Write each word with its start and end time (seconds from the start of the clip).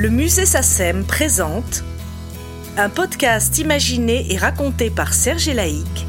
Le 0.00 0.08
musée 0.08 0.46
SACEM 0.46 1.04
présente 1.04 1.84
un 2.78 2.88
podcast 2.88 3.58
imaginé 3.58 4.32
et 4.32 4.38
raconté 4.38 4.88
par 4.88 5.12
Serge 5.12 5.50
Laïc, 5.50 6.06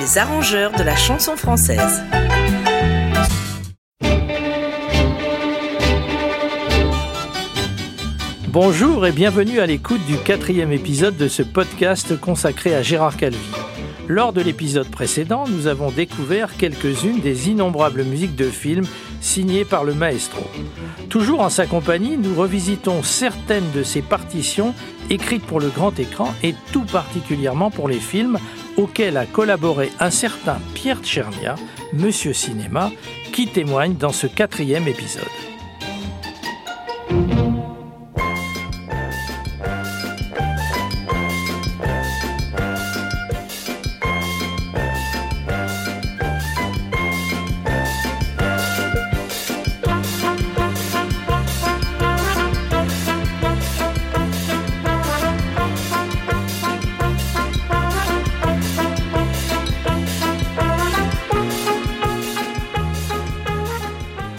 les 0.00 0.16
arrangeurs 0.16 0.72
de 0.72 0.82
la 0.82 0.96
chanson 0.96 1.36
française. 1.36 2.02
Bonjour 8.48 9.06
et 9.06 9.12
bienvenue 9.12 9.60
à 9.60 9.66
l'écoute 9.66 10.00
du 10.06 10.16
quatrième 10.16 10.72
épisode 10.72 11.18
de 11.18 11.28
ce 11.28 11.42
podcast 11.42 12.18
consacré 12.18 12.74
à 12.74 12.80
Gérard 12.80 13.18
Calvi. 13.18 13.36
Lors 14.08 14.32
de 14.32 14.40
l'épisode 14.40 14.88
précédent, 14.88 15.44
nous 15.46 15.66
avons 15.66 15.90
découvert 15.90 16.56
quelques-unes 16.56 17.20
des 17.20 17.50
innombrables 17.50 18.04
musiques 18.04 18.36
de 18.36 18.48
films 18.48 18.86
signées 19.26 19.64
par 19.64 19.84
le 19.84 19.94
maestro. 19.94 20.44
Toujours 21.10 21.40
en 21.40 21.50
sa 21.50 21.66
compagnie, 21.66 22.16
nous 22.16 22.34
revisitons 22.34 23.02
certaines 23.02 23.70
de 23.72 23.82
ses 23.82 24.00
partitions 24.00 24.74
écrites 25.10 25.44
pour 25.44 25.60
le 25.60 25.68
grand 25.68 25.98
écran 25.98 26.32
et 26.42 26.54
tout 26.72 26.84
particulièrement 26.84 27.70
pour 27.70 27.88
les 27.88 28.00
films 28.00 28.38
auxquels 28.76 29.16
a 29.16 29.26
collaboré 29.26 29.90
un 30.00 30.10
certain 30.10 30.58
Pierre 30.74 31.00
Tchernia, 31.02 31.56
Monsieur 31.92 32.32
Cinéma, 32.32 32.90
qui 33.32 33.48
témoigne 33.48 33.94
dans 33.94 34.12
ce 34.12 34.26
quatrième 34.26 34.88
épisode. 34.88 35.55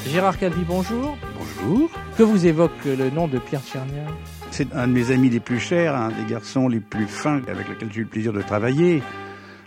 Gérard 0.07 0.37
Calvi, 0.37 0.63
bonjour. 0.65 1.17
Bonjour. 1.37 1.89
Que 2.17 2.23
vous 2.23 2.45
évoque 2.45 2.85
le 2.85 3.09
nom 3.09 3.27
de 3.27 3.39
Pierre 3.39 3.61
Tchernia 3.61 4.05
C'est 4.51 4.73
un 4.73 4.87
de 4.87 4.93
mes 4.93 5.11
amis 5.11 5.29
les 5.29 5.41
plus 5.41 5.59
chers, 5.59 5.95
un 5.95 6.09
des 6.09 6.25
garçons 6.29 6.67
les 6.69 6.79
plus 6.79 7.07
fins 7.07 7.41
avec 7.47 7.67
lesquels 7.67 7.89
j'ai 7.91 7.99
eu 7.99 8.03
le 8.03 8.09
plaisir 8.09 8.31
de 8.31 8.41
travailler 8.41 9.03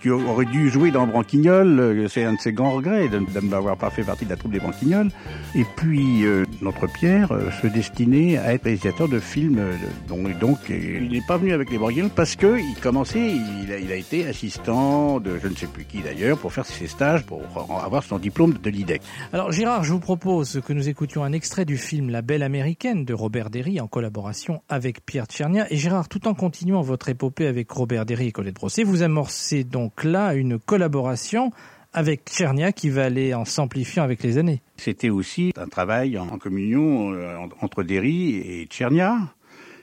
qui 0.00 0.10
aurait 0.10 0.46
dû 0.46 0.70
jouer 0.70 0.90
dans 0.90 1.06
Branquignol. 1.06 1.78
Euh, 1.78 2.08
c'est 2.08 2.24
un 2.24 2.34
de 2.34 2.38
ses 2.40 2.52
grands 2.52 2.72
regrets 2.72 3.08
de 3.08 3.18
ne 3.18 3.74
pas 3.74 3.90
fait 3.90 4.02
partie 4.02 4.24
de 4.24 4.30
la 4.30 4.36
troupe 4.36 4.52
des 4.52 4.58
Branquignols. 4.58 5.10
Et 5.54 5.64
puis, 5.76 6.24
euh, 6.24 6.44
notre 6.62 6.86
Pierre 6.86 7.32
euh, 7.32 7.50
se 7.62 7.66
destinait 7.66 8.38
à 8.38 8.54
être 8.54 8.64
réalisateur 8.64 9.08
de 9.08 9.20
films. 9.20 9.60
donc, 10.08 10.58
il 10.68 11.10
n'est 11.10 11.22
pas 11.26 11.36
venu 11.36 11.52
avec 11.52 11.70
les 11.70 11.78
Branquignols 11.78 12.10
parce 12.10 12.36
que 12.36 12.58
il 12.58 12.74
commençait, 12.80 13.34
il 13.62 13.72
a, 13.72 13.78
il 13.78 13.92
a, 13.92 13.96
été 13.96 14.26
assistant 14.26 15.20
de 15.20 15.38
je 15.42 15.48
ne 15.48 15.54
sais 15.54 15.66
plus 15.66 15.84
qui 15.84 16.00
d'ailleurs 16.00 16.38
pour 16.38 16.52
faire 16.52 16.64
ses 16.64 16.86
stages, 16.86 17.24
pour 17.24 17.42
avoir 17.84 18.02
son 18.02 18.18
diplôme 18.18 18.54
de 18.62 18.70
l'IDEC. 18.70 19.02
Alors, 19.32 19.52
Gérard, 19.52 19.84
je 19.84 19.92
vous 19.92 20.00
propose 20.00 20.60
que 20.66 20.72
nous 20.72 20.88
écoutions 20.88 21.22
un 21.22 21.32
extrait 21.32 21.64
du 21.64 21.76
film 21.76 22.10
La 22.10 22.22
Belle 22.22 22.42
Américaine 22.42 23.04
de 23.04 23.12
Robert 23.12 23.50
Derry 23.50 23.80
en 23.80 23.88
collaboration 23.88 24.62
avec 24.68 25.04
Pierre 25.04 25.26
Tchernia. 25.26 25.66
Et 25.70 25.76
Gérard, 25.76 26.08
tout 26.08 26.26
en 26.28 26.34
continuant 26.34 26.80
votre 26.80 27.08
épopée 27.08 27.46
avec 27.46 27.70
Robert 27.70 28.06
Derry 28.06 28.28
et 28.28 28.32
Colette 28.32 28.54
Brossé, 28.54 28.84
vous 28.84 29.02
amorcez 29.02 29.64
donc 29.64 29.89
donc 29.90 30.04
là 30.04 30.34
une 30.34 30.58
collaboration 30.58 31.50
avec 31.92 32.28
Tchernia 32.30 32.70
qui 32.70 32.90
va 32.90 33.04
aller 33.06 33.34
en 33.34 33.44
s'amplifiant 33.44 34.04
avec 34.04 34.22
les 34.22 34.38
années. 34.38 34.62
C'était 34.76 35.10
aussi 35.10 35.52
un 35.56 35.66
travail 35.66 36.16
en 36.16 36.38
communion 36.38 37.12
euh, 37.12 37.36
entre 37.60 37.82
Derry 37.82 38.36
et 38.36 38.66
Tchernia. 38.66 39.18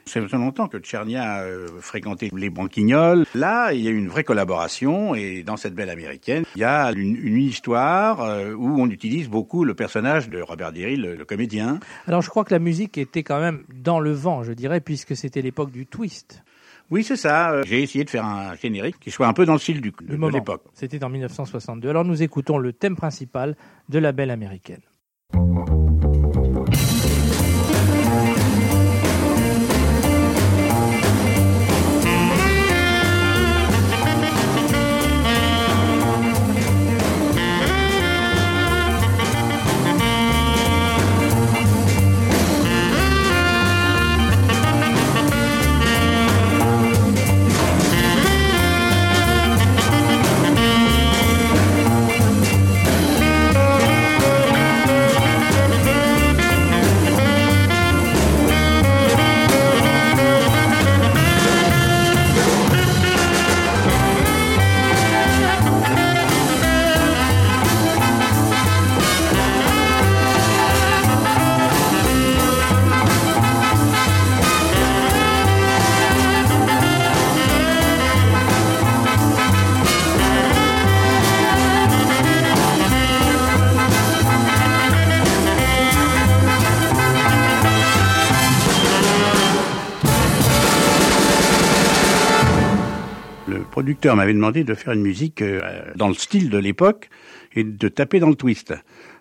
Ça 0.06 0.26
fait 0.26 0.36
longtemps 0.38 0.68
que 0.68 0.78
Tchernia 0.78 1.42
euh, 1.42 1.66
fréquentait 1.82 2.30
les 2.34 2.48
banquignols. 2.48 3.26
Là, 3.34 3.74
il 3.74 3.82
y 3.82 3.88
a 3.88 3.90
une 3.90 4.08
vraie 4.08 4.24
collaboration 4.24 5.14
et 5.14 5.42
dans 5.42 5.58
cette 5.58 5.74
belle 5.74 5.90
américaine, 5.90 6.44
il 6.56 6.62
y 6.62 6.64
a 6.64 6.90
une, 6.92 7.36
histoire 7.36 8.22
euh, 8.22 8.54
où 8.54 8.80
on 8.80 8.88
utilise 8.88 9.28
beaucoup 9.28 9.64
le 9.64 9.74
personnage 9.74 10.30
de 10.30 10.40
Robert 10.40 10.72
Derry, 10.72 10.96
le, 10.96 11.22
comédien. 11.26 11.80
Alors 12.06 12.22
je 12.22 12.30
crois 12.30 12.44
que 12.44 12.54
la 12.54 12.58
musique 12.58 12.96
était 12.96 13.22
quand 13.22 13.40
même 13.40 13.64
dans 13.74 14.00
le 14.00 14.12
vent, 14.12 14.42
je 14.42 14.52
dirais, 14.52 14.80
puisque 14.80 15.14
c'était 15.14 15.42
l'époque 15.42 15.70
du 15.70 15.84
twist. 15.84 16.42
Oui, 16.90 17.04
c'est 17.04 17.16
ça. 17.16 17.50
Euh, 17.50 17.62
j'ai 17.66 17.82
essayé 17.82 18.04
de 18.04 18.10
faire 18.10 18.24
un 18.24 18.54
générique 18.54 18.98
qui 18.98 19.10
soit 19.10 19.26
un 19.26 19.32
peu 19.32 19.44
dans 19.44 19.52
le 19.52 19.58
style 19.58 19.80
du, 19.80 19.92
de, 20.00 20.16
de 20.16 20.26
l'époque. 20.28 20.64
C'était 20.72 21.04
en 21.04 21.10
1962. 21.10 21.88
Alors 21.88 22.04
nous 22.04 22.22
écoutons 22.22 22.58
le 22.58 22.72
thème 22.72 22.96
principal 22.96 23.56
de 23.88 23.98
La 23.98 24.12
Belle 24.12 24.30
Américaine. 24.30 24.80
Producteur 93.98 94.14
m'avait 94.14 94.34
demandé 94.34 94.62
de 94.62 94.74
faire 94.74 94.92
une 94.92 95.02
musique 95.02 95.42
euh, 95.42 95.60
dans 95.96 96.06
le 96.06 96.14
style 96.14 96.50
de 96.50 96.58
l'époque 96.58 97.10
et 97.56 97.64
de 97.64 97.88
taper 97.88 98.20
dans 98.20 98.28
le 98.28 98.36
twist. 98.36 98.72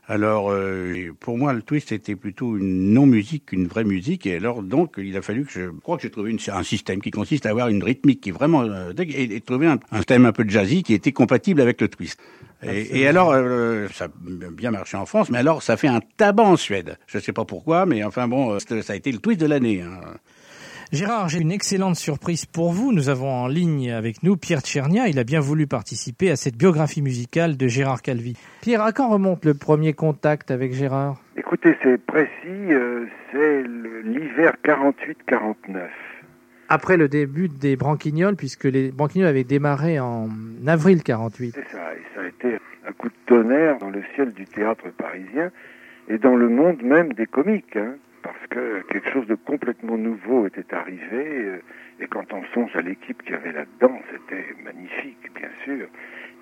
Alors, 0.07 0.51
euh, 0.51 1.15
pour 1.19 1.35
moi, 1.35 1.51
le 1.51 1.63
twist 1.63 1.91
était 1.91 2.15
plutôt 2.15 2.57
une 2.57 2.93
non-musique 2.93 3.47
qu'une 3.47 3.65
vraie 3.65 3.83
musique. 3.83 4.27
Et 4.27 4.35
alors, 4.35 4.61
donc, 4.61 4.93
il 4.99 5.17
a 5.17 5.23
fallu 5.23 5.45
que 5.45 5.51
je, 5.51 5.69
crois 5.81 5.97
que 5.97 6.03
j'ai 6.03 6.11
trouvé 6.11 6.37
un 6.49 6.63
système 6.63 7.01
qui 7.01 7.09
consiste 7.09 7.47
à 7.47 7.49
avoir 7.49 7.69
une 7.69 7.83
rythmique 7.83 8.21
qui 8.21 8.29
est 8.29 8.31
vraiment 8.31 8.61
euh, 8.61 8.93
et, 8.99 9.41
trouver 9.41 9.65
un, 9.65 9.79
un, 9.91 10.03
thème 10.03 10.25
un 10.25 10.31
peu 10.31 10.47
jazzy 10.47 10.83
qui 10.83 10.93
était 10.93 11.11
compatible 11.11 11.59
avec 11.59 11.81
le 11.81 11.87
twist. 11.87 12.19
Et, 12.61 13.01
et, 13.01 13.07
alors, 13.07 13.33
ça 13.93 14.05
a 14.05 14.09
bien 14.51 14.71
marché 14.71 14.95
en 14.95 15.07
France, 15.07 15.31
mais 15.31 15.39
alors, 15.39 15.63
ça 15.63 15.75
fait 15.75 15.87
un 15.87 16.01
tabac 16.17 16.43
en 16.43 16.55
Suède. 16.55 16.97
Je 17.07 17.17
ne 17.17 17.23
sais 17.23 17.33
pas 17.33 17.45
pourquoi, 17.45 17.85
mais 17.85 18.03
enfin 18.03 18.27
bon, 18.27 18.57
ça 18.59 18.93
a 18.93 18.95
été 18.95 19.11
le 19.11 19.19
twist 19.19 19.39
de 19.39 19.45
l'année. 19.45 19.81
Hein. 19.81 20.01
Gérard, 20.93 21.27
j'ai 21.27 21.41
une 21.41 21.51
excellente 21.51 21.97
surprise 21.97 22.45
pour 22.45 22.71
vous. 22.71 22.93
Nous 22.93 23.09
avons 23.09 23.29
en 23.29 23.47
ligne 23.47 23.91
avec 23.91 24.23
nous 24.23 24.37
Pierre 24.37 24.61
Tchernia. 24.61 25.09
Il 25.09 25.19
a 25.19 25.25
bien 25.25 25.41
voulu 25.41 25.67
participer 25.67 26.31
à 26.31 26.37
cette 26.37 26.55
biographie 26.55 27.01
musicale 27.01 27.57
de 27.57 27.67
Gérard 27.67 28.01
Calvi. 28.01 28.37
Pierre, 28.61 28.81
à 28.81 28.93
quand 28.93 29.09
remonte 29.09 29.43
le 29.43 29.53
premier 29.53 29.91
contact 29.91 30.49
avec 30.49 30.73
Gérard? 30.73 31.21
Écoutez, 31.35 31.75
c'est 31.83 31.97
précis, 31.97 32.29
euh, 32.45 33.05
c'est 33.33 33.63
l'hiver 34.05 34.53
48-49. 34.63 35.89
Après 36.69 36.95
le 36.95 37.09
début 37.09 37.49
des 37.49 37.75
Branquignols, 37.75 38.37
puisque 38.37 38.63
les 38.63 38.89
Branquignols 38.89 39.27
avaient 39.27 39.43
démarré 39.43 39.99
en 39.99 40.29
avril 40.67 41.03
48. 41.03 41.53
C'est 41.53 41.75
ça, 41.75 41.93
et 41.95 42.01
ça 42.15 42.21
a 42.21 42.27
été 42.27 42.59
un 42.87 42.93
coup 42.93 43.09
de 43.09 43.15
tonnerre 43.25 43.77
dans 43.79 43.89
le 43.89 44.03
ciel 44.15 44.31
du 44.31 44.45
théâtre 44.45 44.85
parisien 44.97 45.51
et 46.07 46.17
dans 46.17 46.37
le 46.37 46.47
monde 46.47 46.81
même 46.81 47.11
des 47.11 47.25
comiques. 47.25 47.75
Hein 47.75 47.95
parce 48.27 48.47
que 48.49 48.81
quelque 48.91 49.09
chose 49.11 49.25
de 49.27 49.35
complètement 49.35 49.97
nouveau 49.97 50.47
était 50.47 50.73
arrivé. 50.73 50.99
Euh, 51.13 51.61
et 52.01 52.07
quand 52.07 52.33
on 52.33 52.43
songe 52.53 52.75
à 52.75 52.81
l'équipe 52.81 53.23
qui 53.23 53.33
avait 53.33 53.53
là-dedans, 53.53 54.01
c'était 54.11 54.53
magnifique, 54.63 55.31
bien 55.33 55.49
sûr. 55.63 55.87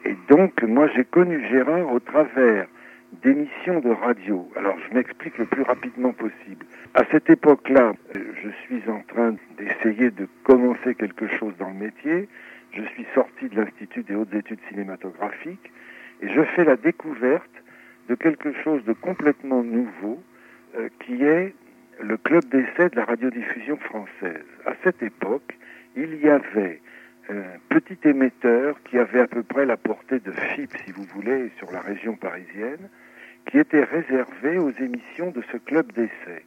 Et 0.04 0.16
donc, 0.28 0.64
moi, 0.64 0.88
j'ai 0.96 1.06
connu 1.06 1.48
Gérard 1.48 1.92
au 1.94 2.00
travers 2.00 2.66
d'émissions 3.22 3.80
de 3.82 3.92
radio. 3.92 4.50
Alors, 4.56 4.76
je 4.80 4.96
m'explique 4.96 5.38
le 5.38 5.46
plus 5.46 5.62
rapidement 5.62 6.12
possible. 6.12 6.66
À 6.96 7.04
cette 7.12 7.30
époque-là, 7.30 7.94
euh, 8.16 8.20
je 8.44 8.50
suis 8.66 8.90
en 8.90 9.02
train 9.02 9.36
d'essayer 9.58 10.10
de 10.10 10.28
commencer 10.44 10.96
quelque 10.96 11.28
chose 11.28 11.54
dans 11.60 11.70
le 11.70 11.76
métier. 11.76 12.28
Je 12.74 12.82
suis 12.82 13.06
sorti 13.14 13.48
de 13.48 13.58
l'Institut 13.58 14.02
des 14.04 14.16
hautes 14.16 14.34
études 14.34 14.60
cinématographiques 14.70 15.72
et 16.22 16.30
je 16.30 16.42
fais 16.56 16.66
la 16.66 16.78
découverte 16.78 17.52
de 18.10 18.16
quelque 18.16 18.54
chose 18.64 18.84
de 18.86 18.94
complètement 18.94 19.64
nouveau 19.64 20.22
euh, 20.78 20.90
qui 21.06 21.24
est 21.24 21.54
le 22.02 22.18
club 22.18 22.46
d'essai 22.46 22.90
de 22.90 22.96
la 22.96 23.06
radiodiffusion 23.06 23.78
française. 23.78 24.46
À 24.66 24.74
cette 24.84 25.02
époque, 25.04 25.58
il 25.96 26.16
y 26.22 26.30
avait 26.30 26.82
un 27.30 27.60
petit 27.70 27.98
émetteur 28.08 28.82
qui 28.84 28.98
avait 28.98 29.22
à 29.22 29.28
peu 29.28 29.44
près 29.44 29.66
la 29.66 29.78
portée 29.78 30.20
de 30.20 30.32
FIP, 30.32 30.72
si 30.86 30.92
vous 30.92 31.06
voulez, 31.14 31.52
sur 31.58 31.72
la 31.72 31.80
région 31.80 32.16
parisienne, 32.16 32.90
qui 33.48 33.58
était 33.58 33.84
réservé 33.84 34.58
aux 34.58 34.72
émissions 34.72 35.32
de 35.32 35.42
ce 35.52 35.58
club 35.58 35.92
d'essai, 35.94 36.46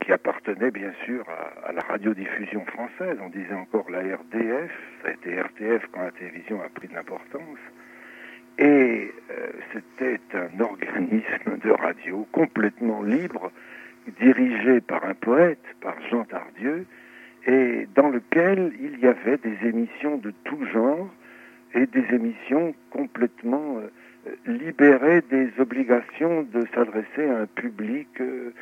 qui 0.00 0.12
appartenait 0.12 0.70
bien 0.70 0.92
sûr 1.04 1.24
à, 1.64 1.72
la 1.72 1.80
radiodiffusion 1.82 2.64
française. 2.66 3.16
On 3.22 3.28
disait 3.28 3.54
encore 3.54 3.90
la 3.90 4.00
RDF, 4.00 4.72
ça 5.02 5.08
a 5.08 5.12
été 5.12 5.40
RTF 5.40 5.86
quand 5.92 6.02
la 6.02 6.10
télévision 6.10 6.60
a 6.62 6.68
pris 6.68 6.88
de 6.88 6.94
l'importance. 6.94 7.58
Et 8.58 9.12
euh, 9.30 9.50
c'était 9.72 10.20
un 10.34 10.60
organisme 10.60 11.58
de 11.62 11.70
radio 11.70 12.26
complètement 12.32 13.02
libre, 13.02 13.52
dirigé 14.20 14.80
par 14.80 15.04
un 15.04 15.14
poète, 15.14 15.62
par 15.80 15.94
Jean 16.10 16.24
Tardieu, 16.24 16.86
et 17.46 17.86
dans 17.94 18.08
lequel 18.08 18.72
il 18.80 18.98
y 19.00 19.06
avait 19.06 19.38
des 19.38 19.68
émissions 19.68 20.18
de 20.18 20.32
tout 20.44 20.64
genre 20.72 21.08
et 21.74 21.86
des 21.86 22.14
émissions 22.14 22.74
complètement 22.90 23.78
euh, 23.78 24.30
libérées 24.46 25.22
des 25.30 25.48
obligations 25.58 26.42
de 26.52 26.66
s'adresser 26.74 27.28
à 27.28 27.40
un 27.40 27.46
public 27.46 28.08
euh, 28.20 28.52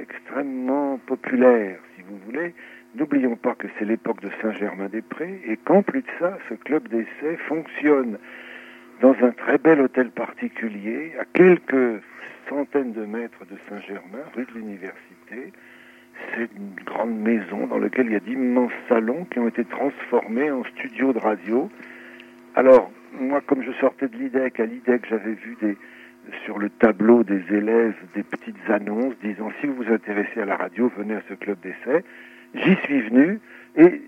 extrêmement 0.00 0.98
populaire, 1.06 1.78
si 1.96 2.02
vous 2.02 2.18
voulez. 2.26 2.54
N'oublions 2.96 3.36
pas 3.36 3.54
que 3.54 3.68
c'est 3.78 3.84
l'époque 3.84 4.20
de 4.20 4.30
Saint-Germain-des-Prés 4.42 5.40
et 5.46 5.56
qu'en 5.56 5.82
plus 5.82 6.02
de 6.02 6.10
ça, 6.18 6.36
ce 6.48 6.54
club 6.54 6.88
d'essai 6.88 7.36
fonctionne 7.48 8.18
dans 9.00 9.14
un 9.22 9.30
très 9.30 9.58
bel 9.58 9.80
hôtel 9.80 10.10
particulier, 10.10 11.12
à 11.18 11.24
quelques 11.32 12.02
centaines 12.48 12.92
de 12.92 13.04
mètres 13.04 13.44
de 13.50 13.56
Saint-Germain, 13.68 14.24
rue 14.34 14.44
de 14.44 14.52
l'Université. 14.58 15.52
C'est 16.34 16.50
une 16.54 16.74
grande 16.84 17.18
maison 17.18 17.66
dans 17.66 17.78
laquelle 17.78 18.06
il 18.06 18.12
y 18.12 18.16
a 18.16 18.20
d'immenses 18.20 18.72
salons 18.88 19.24
qui 19.30 19.38
ont 19.38 19.48
été 19.48 19.64
transformés 19.64 20.50
en 20.50 20.64
studios 20.64 21.12
de 21.12 21.18
radio. 21.18 21.70
Alors, 22.54 22.90
moi, 23.18 23.40
comme 23.46 23.62
je 23.62 23.72
sortais 23.80 24.08
de 24.08 24.16
l'IDEC, 24.16 24.60
à 24.60 24.66
l'IDEC, 24.66 25.06
j'avais 25.08 25.32
vu 25.32 25.56
des, 25.62 25.76
sur 26.44 26.58
le 26.58 26.68
tableau 26.68 27.24
des 27.24 27.42
élèves 27.50 27.96
des 28.14 28.22
petites 28.22 28.68
annonces 28.68 29.14
disant 29.22 29.50
si 29.60 29.66
vous 29.66 29.76
vous 29.76 29.92
intéressez 29.92 30.40
à 30.40 30.44
la 30.44 30.56
radio, 30.56 30.92
venez 30.96 31.14
à 31.14 31.22
ce 31.28 31.34
club 31.34 31.58
d'essai. 31.60 32.04
J'y 32.54 32.76
suis 32.82 33.00
venu 33.02 33.40
et 33.76 34.02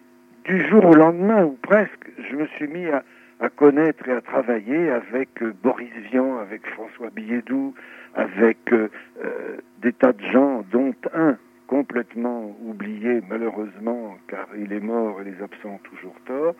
du 0.45 0.69
jour 0.69 0.85
au 0.85 0.95
lendemain, 0.95 1.45
ou 1.45 1.57
presque, 1.63 2.11
je 2.29 2.37
me 2.37 2.47
suis 2.47 2.67
mis 2.67 2.87
à, 2.87 3.05
à 3.43 3.49
connaître 3.51 4.09
et 4.09 4.13
à 4.13 4.21
travailler 4.21 4.91
avec 4.91 5.43
euh, 5.43 5.53
Boris 5.65 5.91
Vian, 6.11 6.39
avec 6.39 6.65
François 6.69 7.11
Billedou, 7.11 7.75
avec 8.15 8.59
euh, 8.73 8.89
euh, 9.25 9.57
des 9.79 9.93
tas 9.93 10.13
de 10.13 10.25
gens, 10.27 10.65
dont 10.71 10.95
un 11.13 11.37
complètement 11.67 12.57
oublié 12.65 13.21
malheureusement, 13.29 14.17
car 14.29 14.47
il 14.57 14.73
est 14.73 14.81
mort 14.81 15.21
et 15.21 15.25
les 15.25 15.43
absents 15.43 15.71
ont 15.71 15.89
toujours 15.91 16.15
tort, 16.25 16.55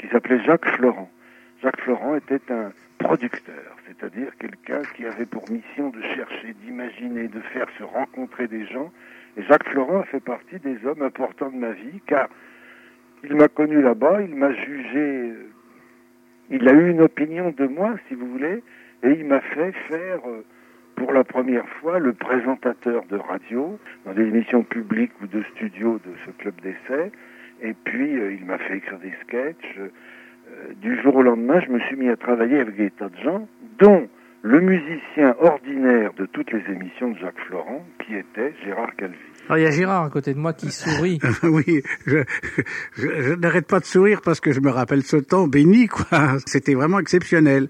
qui 0.00 0.08
s'appelait 0.08 0.42
Jacques 0.42 0.68
Florent. 0.76 1.10
Jacques 1.62 1.80
Florent 1.82 2.16
était 2.16 2.50
un 2.50 2.72
producteur, 2.98 3.76
c'est-à-dire 3.86 4.34
quelqu'un 4.38 4.80
qui 4.96 5.04
avait 5.04 5.26
pour 5.26 5.44
mission 5.50 5.90
de 5.90 6.00
chercher, 6.14 6.54
d'imaginer, 6.64 7.28
de 7.28 7.40
faire 7.40 7.66
se 7.76 7.82
rencontrer 7.82 8.48
des 8.48 8.64
gens. 8.66 8.90
Et 9.36 9.42
Jacques 9.42 9.68
Florent 9.68 10.00
a 10.00 10.04
fait 10.04 10.20
partie 10.20 10.58
des 10.60 10.78
hommes 10.86 11.02
importants 11.02 11.50
de 11.50 11.56
ma 11.56 11.72
vie, 11.72 12.00
car 12.06 12.28
il 13.22 13.36
m'a 13.36 13.48
connu 13.48 13.82
là-bas, 13.82 14.22
il 14.22 14.34
m'a 14.34 14.52
jugé 14.54 15.34
il 16.52 16.68
a 16.68 16.72
eu 16.72 16.90
une 16.90 17.00
opinion 17.00 17.52
de 17.56 17.66
moi, 17.66 17.94
si 18.08 18.14
vous 18.14 18.26
voulez, 18.26 18.62
et 19.02 19.10
il 19.10 19.24
m'a 19.24 19.40
fait 19.40 19.72
faire 19.88 20.20
euh, 20.26 20.44
pour 20.96 21.12
la 21.12 21.24
première 21.24 21.66
fois 21.80 21.98
le 21.98 22.12
présentateur 22.12 23.04
de 23.06 23.16
radio 23.16 23.78
dans 24.04 24.12
des 24.12 24.22
émissions 24.22 24.62
publiques 24.62 25.12
ou 25.22 25.26
de 25.26 25.42
studio 25.54 25.98
de 26.04 26.12
ce 26.26 26.30
club 26.32 26.54
d'essai. 26.60 27.10
Et 27.62 27.74
puis 27.84 28.16
euh, 28.16 28.34
il 28.34 28.44
m'a 28.44 28.58
fait 28.58 28.76
écrire 28.76 28.98
des 28.98 29.12
sketchs. 29.22 29.78
Euh, 29.78 29.88
du 30.80 31.00
jour 31.00 31.16
au 31.16 31.22
lendemain, 31.22 31.60
je 31.60 31.72
me 31.72 31.80
suis 31.80 31.96
mis 31.96 32.10
à 32.10 32.16
travailler 32.16 32.60
avec 32.60 32.76
des 32.76 32.90
tas 32.90 33.08
de 33.08 33.16
gens, 33.22 33.48
dont 33.78 34.06
le 34.42 34.60
musicien 34.60 35.34
ordinaire 35.40 36.12
de 36.18 36.26
toutes 36.26 36.50
les 36.52 36.62
émissions 36.74 37.12
de 37.12 37.18
Jacques 37.18 37.38
Florent, 37.46 37.84
qui 38.04 38.14
était 38.16 38.52
Gérard 38.64 38.94
Calvi. 38.96 39.16
Alors 39.48 39.58
il 39.58 39.62
y 39.62 39.66
a 39.66 39.70
Gérard 39.70 40.04
à 40.04 40.10
côté 40.10 40.34
de 40.34 40.38
moi 40.38 40.52
qui 40.52 40.70
sourit. 40.70 41.20
oui, 41.44 41.82
je, 42.06 42.18
je, 42.96 43.34
n'arrête 43.34 43.66
pas 43.66 43.80
de 43.80 43.84
sourire 43.84 44.20
parce 44.22 44.40
que 44.40 44.52
je 44.52 44.60
me 44.60 44.70
rappelle 44.70 45.02
ce 45.02 45.16
temps 45.16 45.46
béni, 45.46 45.86
quoi. 45.86 46.38
C'était 46.46 46.74
vraiment 46.74 46.98
exceptionnel. 46.98 47.68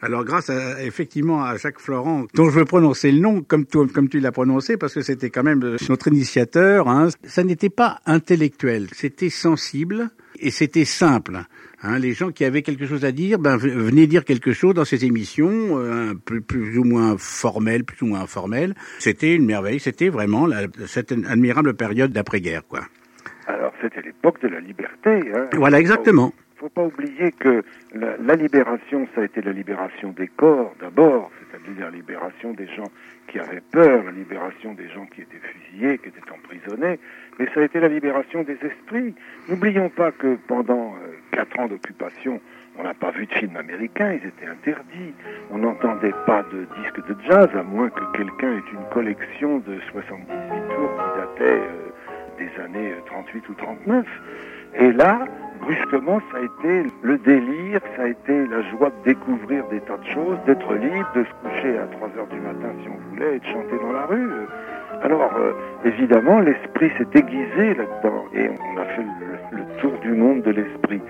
Alors 0.00 0.24
grâce 0.24 0.50
à, 0.50 0.82
effectivement 0.82 1.44
à 1.44 1.56
Jacques 1.56 1.80
Florent, 1.80 2.24
dont 2.34 2.48
je 2.50 2.58
veux 2.58 2.64
prononcer 2.64 3.12
le 3.12 3.20
nom 3.20 3.42
comme, 3.42 3.66
tu, 3.66 3.86
comme 3.86 4.08
tu 4.08 4.20
l'as 4.20 4.32
prononcé, 4.32 4.76
parce 4.76 4.94
que 4.94 5.02
c'était 5.02 5.30
quand 5.30 5.42
même 5.42 5.76
notre 5.88 6.08
initiateur, 6.08 6.88
hein, 6.88 7.08
ça 7.22 7.44
n'était 7.44 7.70
pas 7.70 8.00
intellectuel, 8.06 8.88
c'était 8.92 9.30
sensible 9.30 10.10
et 10.38 10.50
c'était 10.50 10.84
simple. 10.84 11.38
Hein, 11.82 11.98
les 11.98 12.12
gens 12.12 12.30
qui 12.30 12.44
avaient 12.44 12.62
quelque 12.62 12.86
chose 12.86 13.04
à 13.04 13.12
dire, 13.12 13.38
ben, 13.38 13.56
venaient 13.56 14.06
dire 14.06 14.24
quelque 14.24 14.52
chose 14.52 14.74
dans 14.74 14.84
ces 14.84 15.04
émissions, 15.04 15.78
euh, 15.78 16.14
plus, 16.14 16.40
plus, 16.40 16.78
ou 16.78 16.84
moins 16.84 17.16
formelles, 17.18 17.84
plus 17.84 18.02
ou 18.02 18.06
moins 18.06 18.22
informelles. 18.22 18.74
C'était 18.98 19.34
une 19.34 19.44
merveille, 19.44 19.80
c'était 19.80 20.08
vraiment 20.08 20.46
la, 20.46 20.62
cette 20.86 21.12
admirable 21.12 21.74
période 21.74 22.12
d'après-guerre, 22.12 22.62
quoi. 22.66 22.80
Alors, 23.46 23.72
c'était 23.82 24.00
l'époque 24.00 24.40
de 24.40 24.48
la 24.48 24.60
liberté. 24.60 25.10
Hein. 25.34 25.48
Voilà, 25.52 25.78
exactement. 25.78 26.32
Faut 26.56 26.68
pas 26.68 26.84
oublier 26.84 27.32
que 27.32 27.64
la, 27.94 28.16
la, 28.16 28.36
libération, 28.36 29.08
ça 29.14 29.22
a 29.22 29.24
été 29.24 29.42
la 29.42 29.52
libération 29.52 30.10
des 30.10 30.28
corps 30.28 30.72
d'abord, 30.80 31.30
c'est-à-dire 31.50 31.84
la 31.84 31.90
libération 31.90 32.52
des 32.52 32.68
gens 32.68 32.90
qui 33.28 33.38
avaient 33.40 33.62
peur, 33.72 34.04
la 34.04 34.12
libération 34.12 34.74
des 34.74 34.88
gens 34.88 35.06
qui 35.06 35.22
étaient 35.22 35.40
fusillés, 35.40 35.98
qui 35.98 36.08
étaient 36.08 36.30
emprisonnés, 36.30 36.98
mais 37.38 37.46
ça 37.52 37.60
a 37.60 37.64
été 37.64 37.80
la 37.80 37.88
libération 37.88 38.42
des 38.42 38.56
esprits. 38.62 39.14
N'oublions 39.48 39.88
pas 39.88 40.12
que 40.12 40.36
pendant 40.46 40.94
euh, 40.94 41.14
quatre 41.32 41.58
ans 41.58 41.66
d'occupation, 41.66 42.40
on 42.78 42.82
n'a 42.82 42.94
pas 42.94 43.10
vu 43.10 43.26
de 43.26 43.32
films 43.32 43.56
américains, 43.56 44.12
ils 44.12 44.28
étaient 44.28 44.46
interdits. 44.46 45.14
On 45.50 45.58
n'entendait 45.58 46.14
pas 46.26 46.44
de 46.52 46.66
disques 46.80 47.06
de 47.08 47.16
jazz, 47.28 47.48
à 47.54 47.62
moins 47.62 47.88
que 47.90 48.04
quelqu'un 48.16 48.52
ait 48.52 48.72
une 48.72 48.88
collection 48.92 49.58
de 49.58 49.78
78 49.92 50.26
tours 50.74 50.90
qui 50.94 51.18
datait 51.18 51.60
euh, 51.60 52.38
des 52.38 52.62
années 52.62 52.92
38 53.06 53.38
euh, 53.38 53.50
ou 53.50 53.54
39. 53.54 54.06
Et 54.80 54.92
là, 54.92 55.26
brusquement, 55.64 56.20
ça 56.30 56.38
a 56.38 56.42
été 56.42 56.90
le 57.02 57.18
délire, 57.18 57.80
ça 57.96 58.02
a 58.02 58.08
été 58.08 58.46
la 58.46 58.62
joie 58.70 58.90
de 58.90 59.10
découvrir 59.10 59.66
des 59.68 59.80
tas 59.80 59.96
de 59.96 60.06
choses, 60.06 60.38
d'être 60.46 60.74
libre, 60.74 61.08
de 61.14 61.24
se 61.24 61.48
coucher 61.48 61.78
à 61.78 61.86
3 61.86 62.08
heures 62.18 62.26
du 62.28 62.40
matin 62.40 62.68
si 62.82 62.88
on 62.88 63.10
voulait, 63.10 63.36
et 63.36 63.38
de 63.38 63.44
chanter 63.46 63.78
dans 63.80 63.92
la 63.92 64.06
rue. 64.06 64.30
Alors, 65.02 65.32
euh, 65.36 65.52
évidemment, 65.84 66.40
l'esprit 66.40 66.90
s'est 66.98 67.18
aiguisé 67.18 67.74
là-dedans, 67.74 68.24
et 68.34 68.48
on 68.48 68.80
a 68.80 68.84
fait 68.84 69.02
le, 69.02 69.58
le 69.58 69.80
tour 69.80 69.92
du 70.00 70.12
monde 70.12 70.42
de 70.42 70.50
l'esprit. 70.50 71.02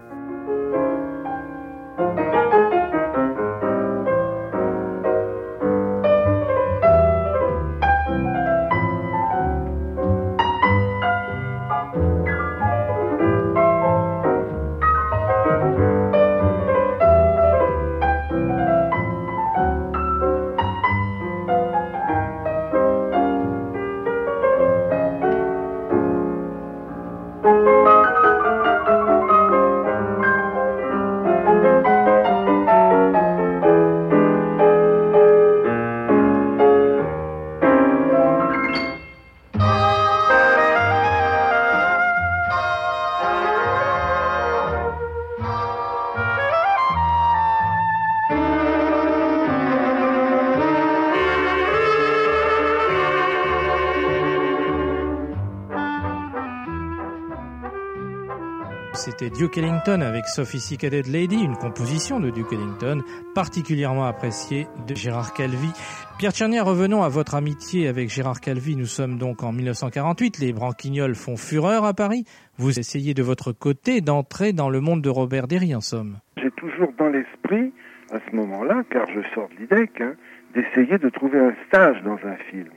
C'était 58.94 59.30
Duke 59.30 59.58
Ellington 59.58 60.00
avec 60.00 60.26
Sophisticated 60.26 61.06
Lady, 61.06 61.36
une 61.36 61.56
composition 61.56 62.20
de 62.20 62.30
Duke 62.30 62.52
Ellington 62.52 63.02
particulièrement 63.34 64.04
appréciée 64.04 64.66
de 64.86 64.94
Gérard 64.94 65.32
Calvi. 65.34 65.70
Pierre 66.18 66.32
Tchernia, 66.32 66.62
revenons 66.62 67.02
à 67.02 67.08
votre 67.08 67.34
amitié 67.34 67.88
avec 67.88 68.08
Gérard 68.08 68.40
Calvi. 68.40 68.76
Nous 68.76 68.86
sommes 68.86 69.18
donc 69.18 69.42
en 69.42 69.52
1948, 69.52 70.38
les 70.38 70.52
branquignoles 70.52 71.14
font 71.14 71.36
fureur 71.36 71.84
à 71.84 71.94
Paris. 71.94 72.24
Vous 72.56 72.78
essayez 72.78 73.14
de 73.14 73.22
votre 73.22 73.52
côté 73.52 74.00
d'entrer 74.00 74.52
dans 74.52 74.70
le 74.70 74.80
monde 74.80 75.02
de 75.02 75.10
Robert 75.10 75.48
Derry, 75.48 75.74
en 75.74 75.80
somme. 75.80 76.18
J'ai 76.36 76.50
toujours 76.52 76.92
dans 76.98 77.08
l'esprit, 77.08 77.72
à 78.12 78.18
ce 78.30 78.36
moment-là, 78.36 78.82
car 78.90 79.06
je 79.08 79.20
sors 79.34 79.48
de 79.48 79.56
l'IDEC, 79.56 80.00
hein, 80.00 80.14
d'essayer 80.54 80.98
de 80.98 81.08
trouver 81.08 81.40
un 81.40 81.54
stage 81.66 82.00
dans 82.04 82.18
un 82.26 82.36
film. 82.50 82.70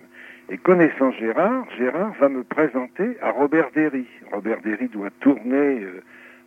Et 0.50 0.58
connaissant 0.58 1.12
Gérard, 1.12 1.66
Gérard 1.78 2.14
va 2.20 2.30
me 2.30 2.44
présenter 2.44 3.18
à 3.22 3.32
Robert 3.32 3.70
Derry. 3.76 4.06
Robert 4.32 4.62
Derry 4.62 4.88
doit 4.88 5.10
tourner 5.20 5.82
euh, 5.84 6.02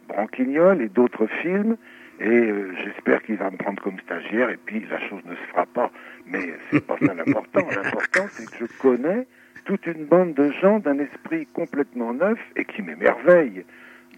Branquignol 0.08 0.80
et 0.80 0.88
d'autres 0.88 1.26
films, 1.42 1.76
et 2.18 2.26
euh, 2.28 2.72
j'espère 2.82 3.22
qu'il 3.22 3.36
va 3.36 3.50
me 3.50 3.58
prendre 3.58 3.82
comme 3.82 3.98
stagiaire, 4.00 4.48
et 4.48 4.56
puis 4.56 4.86
la 4.90 4.98
chose 5.00 5.20
ne 5.26 5.34
se 5.34 5.40
fera 5.50 5.66
pas. 5.66 5.90
Mais 6.26 6.48
c'est 6.70 6.86
pas 6.86 6.96
ça 6.98 7.12
l'important. 7.12 7.66
L'important, 7.76 8.26
c'est 8.30 8.50
que 8.50 8.66
je 8.66 8.78
connais 8.78 9.26
toute 9.66 9.86
une 9.86 10.06
bande 10.06 10.32
de 10.32 10.50
gens 10.62 10.78
d'un 10.78 10.98
esprit 10.98 11.46
complètement 11.52 12.14
neuf 12.14 12.38
et 12.56 12.64
qui 12.64 12.80
m'émerveille. 12.80 13.64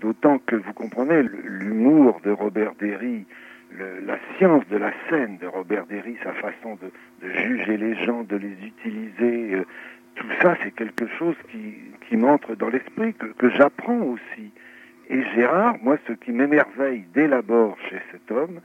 D'autant 0.01 0.39
que 0.39 0.57
vous 0.57 0.73
comprenez 0.73 1.23
l'humour 1.23 2.21
de 2.25 2.31
Robert 2.31 2.75
Derry, 2.77 3.27
la 4.07 4.19
science 4.37 4.67
de 4.69 4.77
la 4.77 4.93
scène 5.09 5.39
de 5.39 5.47
Robert 5.47 5.87
Derry, 5.87 6.17
sa 6.23 6.33
façon 6.33 6.79
de, 6.83 7.29
juger 7.29 7.77
les 7.77 7.95
gens, 8.05 8.23
de 8.25 8.37
les 8.37 8.57
utiliser, 8.67 9.55
euh, 9.55 9.65
tout 10.15 10.27
ça 10.41 10.57
c'est 10.63 10.75
quelque 10.75 11.07
chose 11.19 11.37
qui, 11.51 11.75
qui 12.09 12.17
m'entre 12.17 12.55
dans 12.55 12.69
l'esprit, 12.69 13.15
que, 13.15 13.27
que 13.27 13.51
j'apprends 13.51 14.01
aussi. 14.03 14.53
Et 15.09 15.23
Gérard, 15.35 15.77
moi 15.83 15.99
ce 16.07 16.13
qui 16.13 16.33
m'émerveille 16.33 17.05
dès 17.15 17.29
l'abord 17.29 17.77
chez 17.89 18.01
cet 18.11 18.31
homme, 18.31 18.61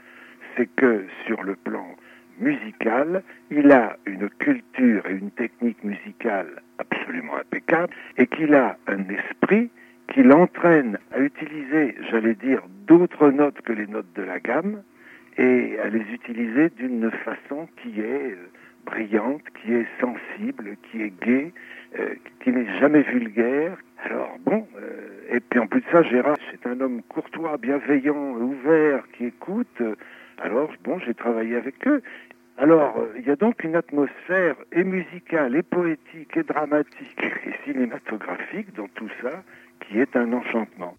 c'est 0.55 0.67
que 0.75 1.05
sur 1.25 1.43
le 1.43 1.55
plan 1.55 1.95
musical, 2.39 3.23
il 3.49 3.71
a 3.71 3.97
une 4.05 4.29
culture 4.29 5.05
et 5.07 5.13
une 5.13 5.31
technique 5.31 5.83
musicale 5.83 6.61
absolument 6.77 7.37
impeccable 7.37 7.93
et 8.17 8.27
qu'il 8.27 8.53
a 8.53 8.77
un 8.87 9.03
esprit 9.09 9.69
qui 10.13 10.23
l'entraîne 10.23 10.97
à 11.11 11.19
utiliser, 11.19 11.95
j'allais 12.09 12.35
dire, 12.35 12.61
d'autres 12.87 13.29
notes 13.29 13.61
que 13.61 13.73
les 13.73 13.87
notes 13.87 14.11
de 14.15 14.23
la 14.23 14.39
gamme 14.39 14.83
et 15.37 15.79
à 15.79 15.89
les 15.89 16.01
utiliser 16.13 16.69
d'une 16.69 17.11
façon 17.11 17.67
qui 17.81 18.01
est 18.01 18.31
euh, 18.31 18.49
brillante, 18.85 19.43
qui 19.61 19.73
est 19.73 19.87
sensible, 19.99 20.77
qui 20.83 21.03
est 21.03 21.13
gaie, 21.21 21.53
euh, 21.99 22.15
qui 22.41 22.51
n'est 22.51 22.79
jamais 22.79 23.03
vulgaire. 23.03 23.77
Alors 24.03 24.37
bon, 24.43 24.67
euh, 24.77 25.35
et 25.35 25.39
puis 25.39 25.59
en 25.59 25.67
plus 25.67 25.81
de 25.81 25.85
ça, 25.91 26.01
Gérard, 26.03 26.37
c'est 26.51 26.67
un 26.67 26.79
homme 26.81 27.01
courtois, 27.03 27.57
bienveillant, 27.57 28.33
ouvert, 28.35 29.03
qui 29.13 29.25
écoute. 29.25 29.81
Alors 30.39 30.71
bon, 30.83 30.99
j'ai 30.99 31.13
travaillé 31.13 31.55
avec 31.55 31.87
eux. 31.87 32.01
Alors, 32.59 33.05
il 33.15 33.23
y 33.23 33.29
a 33.29 33.35
donc 33.35 33.63
une 33.63 33.75
atmosphère 33.75 34.55
et 34.71 34.83
musicale, 34.83 35.55
et 35.55 35.61
poétique, 35.61 36.35
et 36.35 36.41
dramatique, 36.41 37.23
et 37.45 37.53
cinématographique 37.63 38.73
dans 38.73 38.87
tout 38.87 39.09
ça, 39.21 39.43
qui 39.81 39.99
est 39.99 40.15
un 40.15 40.33
enchantement. 40.33 40.95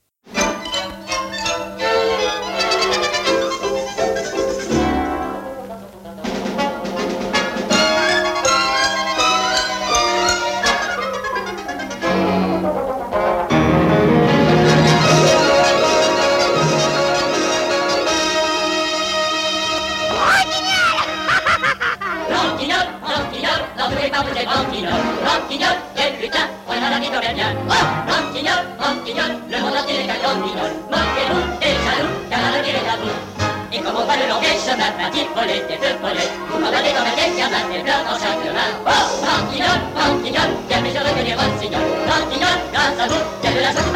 Eh 43.61 43.88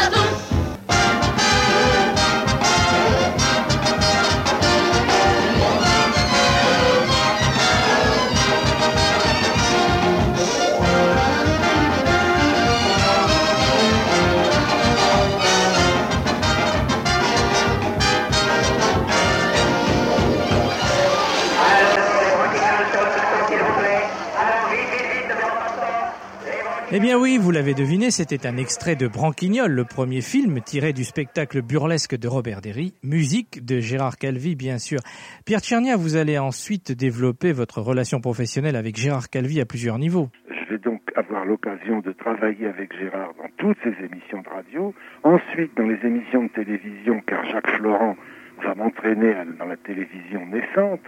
bien 27.03 27.19
oui, 27.19 27.37
vous 27.37 27.51
l'avez 27.51 27.75
deviné, 27.75 28.13
c'était 28.13 28.47
un 28.47 28.57
extrait 28.57 28.95
de 28.95 29.09
Branquignol, 29.09 29.73
le 29.73 29.83
premier 29.83 30.21
film 30.21 30.61
tiré 30.61 30.93
du 30.93 31.03
spectacle 31.03 31.61
burlesque 31.61 32.17
de 32.17 32.29
Robert 32.29 32.61
Derry, 32.61 32.95
musique 33.03 33.65
de 33.65 33.81
Gérard 33.81 34.17
Calvi 34.19 34.55
bien 34.55 34.79
sûr. 34.79 35.01
Pierre 35.45 35.59
Tchernia, 35.59 35.97
vous 35.97 36.15
allez 36.15 36.39
ensuite 36.39 36.93
développer 36.93 37.51
votre 37.51 37.81
relation 37.81 38.21
professionnelle 38.21 38.77
avec 38.77 38.95
Gérard 38.95 39.31
Calvi 39.31 39.61
à 39.61 39.65
plusieurs 39.65 39.99
niveaux. 39.99 40.29
Je 40.49 40.75
vais 40.75 40.79
donc 40.79 41.03
avoir 41.17 41.45
l'occasion 41.45 41.99
de 41.99 42.13
travailler 42.13 42.69
avec 42.69 42.97
Gérard 42.97 43.33
dans 43.37 43.51
toutes 43.57 43.79
ses 43.83 44.05
émissions 44.05 44.41
de 44.41 44.49
radio, 44.49 44.95
ensuite 45.25 45.77
dans 45.77 45.89
les 45.89 45.99
émissions 46.07 46.45
de 46.45 46.51
télévision, 46.51 47.21
car 47.27 47.45
Jacques 47.47 47.71
Florent 47.79 48.17
va 48.63 48.77
m'entraîner 48.77 49.35
dans 49.59 49.67
la 49.67 49.77
télévision 49.77 50.47
naissante. 50.47 51.01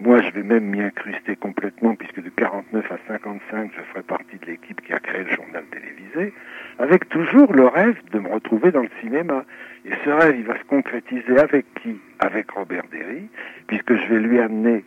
Moi, 0.00 0.22
je 0.22 0.30
vais 0.30 0.44
même 0.44 0.64
m'y 0.64 0.80
incruster 0.80 1.34
complètement, 1.34 1.96
puisque 1.96 2.22
de 2.22 2.28
49 2.30 2.92
à 2.92 2.98
55, 3.08 3.72
je 3.76 3.82
ferai 3.82 4.02
partie 4.04 4.38
de 4.38 4.46
l'équipe 4.46 4.80
qui 4.80 4.92
a 4.92 5.00
créé 5.00 5.24
le 5.24 5.30
journal 5.34 5.64
télévisé, 5.72 6.32
avec 6.78 7.08
toujours 7.08 7.52
le 7.52 7.66
rêve 7.66 7.96
de 8.12 8.20
me 8.20 8.28
retrouver 8.28 8.70
dans 8.70 8.82
le 8.82 8.90
cinéma. 9.00 9.44
Et 9.84 9.90
ce 10.04 10.10
rêve, 10.10 10.36
il 10.38 10.44
va 10.44 10.56
se 10.56 10.64
concrétiser 10.64 11.36
avec 11.38 11.66
qui? 11.82 12.00
Avec 12.20 12.48
Robert 12.52 12.84
Derry, 12.92 13.28
puisque 13.66 13.96
je 13.96 14.06
vais 14.06 14.20
lui 14.20 14.38
amener 14.38 14.84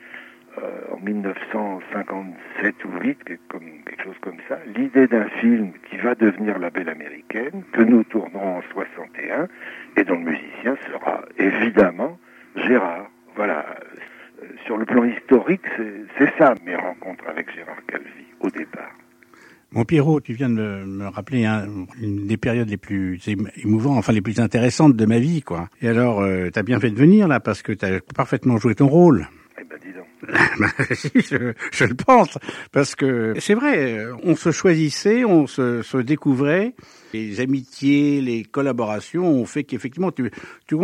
euh, 0.57 0.93
en 0.93 0.99
1957 0.99 2.85
ou 2.85 2.89
8, 3.01 3.19
comme, 3.49 3.63
quelque 3.85 4.03
chose 4.03 4.19
comme 4.21 4.39
ça, 4.47 4.59
l'idée 4.75 5.07
d'un 5.07 5.27
film 5.41 5.73
qui 5.89 5.97
va 5.97 6.15
devenir 6.15 6.57
La 6.57 6.69
Belle 6.69 6.89
Américaine, 6.89 7.63
que 7.73 7.81
nous 7.81 8.05
tournerons 8.05 8.59
en 8.59 8.61
61, 8.73 9.49
et 9.97 10.03
dont 10.05 10.15
le 10.15 10.31
musicien 10.31 10.77
sera 10.87 11.21
évidemment 11.37 12.17
Gérard. 12.55 13.09
Voilà, 13.35 13.65
sur 14.65 14.77
le 14.77 14.85
plan 14.85 15.03
historique, 15.03 15.65
c'est 16.17 16.31
ça 16.37 16.53
mes 16.65 16.75
rencontres 16.75 17.27
avec 17.27 17.53
Gérard 17.53 17.85
Calvi 17.87 18.25
au 18.39 18.49
départ. 18.49 18.91
Mon 19.73 19.85
Pierrot, 19.85 20.19
tu 20.19 20.33
viens 20.33 20.49
de 20.49 20.55
me, 20.55 21.07
rappeler 21.07 21.45
une 22.01 22.27
des 22.27 22.35
périodes 22.35 22.69
les 22.69 22.77
plus 22.77 23.21
émouvantes, 23.63 23.97
enfin 23.97 24.11
les 24.11 24.21
plus 24.21 24.41
intéressantes 24.41 24.97
de 24.97 25.05
ma 25.05 25.17
vie, 25.17 25.41
quoi. 25.41 25.69
Et 25.81 25.87
alors, 25.87 26.19
euh, 26.19 26.49
t'as 26.51 26.63
bien 26.63 26.77
fait 26.81 26.89
de 26.89 26.97
venir 26.97 27.29
là 27.29 27.39
parce 27.39 27.61
que 27.61 27.71
t'as 27.71 28.01
parfaitement 28.13 28.57
joué 28.57 28.75
ton 28.75 28.87
rôle. 28.87 29.29
Eh 29.61 29.63
ben. 29.63 29.77
Bah, 30.59 30.67
je, 31.71 31.85
le 31.85 31.93
pense, 31.93 32.37
parce 32.71 32.95
que 32.95 33.33
c'est 33.39 33.53
vrai, 33.53 34.05
on 34.23 34.35
se 34.35 34.51
choisissait, 34.51 35.23
on 35.25 35.47
se, 35.47 35.97
découvrait, 36.01 36.73
les 37.13 37.39
amitiés, 37.39 38.21
les 38.21 38.43
collaborations 38.43 39.25
ont 39.25 39.45
fait 39.45 39.63
qu'effectivement, 39.63 40.11
tu, 40.11 40.31
tu, 40.67 40.77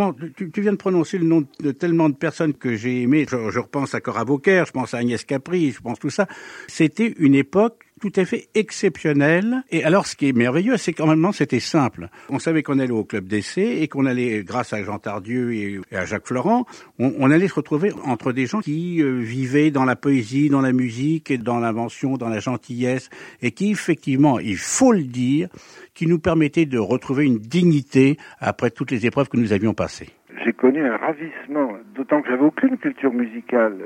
tu, 0.50 0.60
viens 0.60 0.72
de 0.72 0.76
prononcer 0.76 1.18
le 1.18 1.24
nom 1.24 1.44
de 1.60 1.70
tellement 1.72 2.08
de 2.08 2.14
personnes 2.14 2.54
que 2.54 2.76
j'ai 2.76 3.02
aimées. 3.02 3.26
Je, 3.28 3.50
je, 3.50 3.58
repense 3.58 3.94
à 3.94 4.00
Cora 4.00 4.24
Vauquer, 4.24 4.64
je 4.66 4.72
pense 4.72 4.94
à 4.94 4.98
Agnès 4.98 5.24
Capri, 5.24 5.72
je 5.72 5.80
pense 5.80 5.98
tout 5.98 6.10
ça. 6.10 6.26
C'était 6.66 7.14
une 7.18 7.34
époque 7.34 7.87
tout 7.98 8.12
à 8.16 8.24
fait 8.24 8.48
exceptionnel. 8.54 9.62
Et 9.70 9.84
alors, 9.84 10.06
ce 10.06 10.16
qui 10.16 10.28
est 10.28 10.32
merveilleux, 10.32 10.76
c'est 10.76 10.92
qu'en 10.92 11.06
même 11.06 11.22
temps, 11.22 11.32
c'était 11.32 11.60
simple. 11.60 12.08
On 12.28 12.38
savait 12.38 12.62
qu'on 12.62 12.78
allait 12.78 12.92
au 12.92 13.04
club 13.04 13.26
d'essai 13.26 13.82
et 13.82 13.88
qu'on 13.88 14.06
allait, 14.06 14.42
grâce 14.44 14.72
à 14.72 14.82
Jean 14.82 14.98
Tardieu 14.98 15.52
et 15.52 15.80
à 15.92 16.04
Jacques 16.04 16.26
Florent, 16.26 16.66
on, 16.98 17.30
allait 17.30 17.48
se 17.48 17.54
retrouver 17.54 17.92
entre 18.04 18.32
des 18.32 18.46
gens 18.46 18.60
qui 18.60 19.02
euh, 19.02 19.18
vivaient 19.18 19.70
dans 19.70 19.84
la 19.84 19.96
poésie, 19.96 20.48
dans 20.48 20.60
la 20.60 20.72
musique, 20.72 21.32
dans 21.42 21.58
l'invention, 21.58 22.16
dans 22.16 22.28
la 22.28 22.38
gentillesse, 22.38 23.10
et 23.42 23.50
qui, 23.50 23.72
effectivement, 23.72 24.38
il 24.38 24.56
faut 24.56 24.92
le 24.92 25.02
dire, 25.02 25.48
qui 25.94 26.06
nous 26.06 26.18
permettaient 26.18 26.66
de 26.66 26.78
retrouver 26.78 27.26
une 27.26 27.38
dignité 27.38 28.16
après 28.38 28.70
toutes 28.70 28.90
les 28.90 29.06
épreuves 29.06 29.28
que 29.28 29.36
nous 29.36 29.52
avions 29.52 29.74
passées. 29.74 30.08
J'ai 30.44 30.52
connu 30.52 30.84
un 30.84 30.96
ravissement, 30.96 31.72
d'autant 31.94 32.22
que 32.22 32.28
j'avais 32.28 32.44
aucune 32.44 32.78
culture 32.78 33.12
musicale. 33.12 33.76